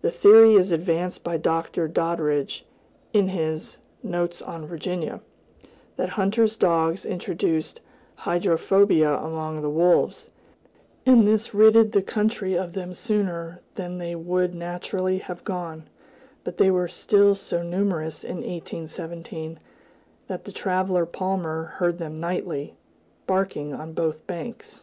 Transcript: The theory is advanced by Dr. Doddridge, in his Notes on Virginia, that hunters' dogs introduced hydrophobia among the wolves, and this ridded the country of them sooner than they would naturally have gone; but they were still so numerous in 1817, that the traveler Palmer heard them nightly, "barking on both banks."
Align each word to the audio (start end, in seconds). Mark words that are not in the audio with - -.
The 0.00 0.12
theory 0.12 0.54
is 0.54 0.70
advanced 0.70 1.24
by 1.24 1.38
Dr. 1.38 1.88
Doddridge, 1.88 2.64
in 3.12 3.30
his 3.30 3.78
Notes 4.00 4.40
on 4.40 4.64
Virginia, 4.64 5.20
that 5.96 6.10
hunters' 6.10 6.56
dogs 6.56 7.04
introduced 7.04 7.80
hydrophobia 8.14 9.14
among 9.18 9.62
the 9.62 9.68
wolves, 9.68 10.30
and 11.04 11.26
this 11.26 11.52
ridded 11.52 11.90
the 11.90 12.00
country 12.00 12.54
of 12.56 12.74
them 12.74 12.94
sooner 12.94 13.60
than 13.74 13.98
they 13.98 14.14
would 14.14 14.54
naturally 14.54 15.18
have 15.18 15.42
gone; 15.42 15.88
but 16.44 16.58
they 16.58 16.70
were 16.70 16.86
still 16.86 17.34
so 17.34 17.60
numerous 17.64 18.22
in 18.22 18.36
1817, 18.36 19.58
that 20.28 20.44
the 20.44 20.52
traveler 20.52 21.04
Palmer 21.04 21.64
heard 21.64 21.98
them 21.98 22.14
nightly, 22.14 22.76
"barking 23.26 23.74
on 23.74 23.94
both 23.94 24.24
banks." 24.28 24.82